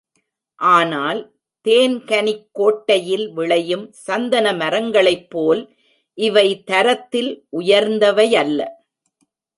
[0.59, 1.19] ஆனால்
[1.65, 5.61] தேன்கனிக்கோட்டை யில் விளையும் சந்தன மரங்களைப்போல்
[6.17, 7.31] இவை தரத்தில்
[7.59, 8.59] உயர்ந்தவையல்ல.